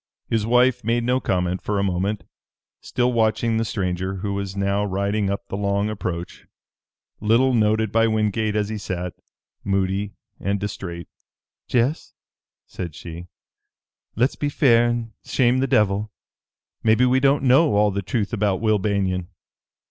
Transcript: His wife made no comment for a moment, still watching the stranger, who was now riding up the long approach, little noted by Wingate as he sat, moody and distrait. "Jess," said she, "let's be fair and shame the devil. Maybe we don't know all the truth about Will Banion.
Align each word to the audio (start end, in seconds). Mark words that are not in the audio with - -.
His 0.27 0.47
wife 0.47 0.83
made 0.83 1.03
no 1.03 1.19
comment 1.19 1.61
for 1.61 1.77
a 1.77 1.83
moment, 1.83 2.23
still 2.81 3.13
watching 3.13 3.57
the 3.57 3.63
stranger, 3.63 4.15
who 4.15 4.33
was 4.33 4.57
now 4.57 4.83
riding 4.83 5.29
up 5.29 5.47
the 5.47 5.55
long 5.55 5.91
approach, 5.91 6.47
little 7.19 7.53
noted 7.53 7.91
by 7.91 8.07
Wingate 8.07 8.55
as 8.55 8.69
he 8.69 8.79
sat, 8.79 9.13
moody 9.63 10.15
and 10.39 10.59
distrait. 10.59 11.07
"Jess," 11.67 12.15
said 12.65 12.95
she, 12.95 13.27
"let's 14.15 14.35
be 14.35 14.49
fair 14.49 14.87
and 14.89 15.11
shame 15.23 15.59
the 15.59 15.67
devil. 15.67 16.11
Maybe 16.81 17.05
we 17.05 17.19
don't 17.19 17.43
know 17.43 17.75
all 17.75 17.91
the 17.91 18.01
truth 18.01 18.33
about 18.33 18.59
Will 18.59 18.79
Banion. 18.79 19.27